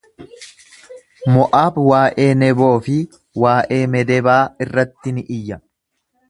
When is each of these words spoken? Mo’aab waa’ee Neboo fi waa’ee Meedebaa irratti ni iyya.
Mo’aab 1.35 1.75
waa’ee 1.89 2.29
Neboo 2.45 2.71
fi 2.87 2.97
waa’ee 3.45 3.83
Meedebaa 3.97 4.43
irratti 4.67 5.15
ni 5.19 5.27
iyya. 5.39 5.61